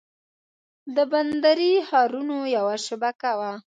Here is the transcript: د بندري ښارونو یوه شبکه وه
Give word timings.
د 0.95 0.97
بندري 1.11 1.71
ښارونو 1.87 2.37
یوه 2.57 2.75
شبکه 2.85 3.31
وه 3.39 3.53